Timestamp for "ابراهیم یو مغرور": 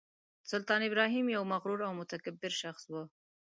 0.89-1.79